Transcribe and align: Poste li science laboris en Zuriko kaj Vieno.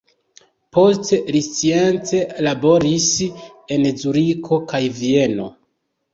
Poste 0.77 1.19
li 1.35 1.41
science 1.47 2.21
laboris 2.47 3.07
en 3.77 3.87
Zuriko 4.01 4.61
kaj 4.75 4.83
Vieno. 4.99 5.49